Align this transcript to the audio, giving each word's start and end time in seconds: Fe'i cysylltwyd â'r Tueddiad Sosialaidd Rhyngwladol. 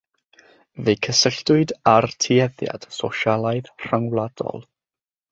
Fe'i 0.85 0.93
cysylltwyd 1.07 1.73
â'r 1.91 2.07
Tueddiad 2.25 2.87
Sosialaidd 2.95 3.69
Rhyngwladol. 3.83 4.65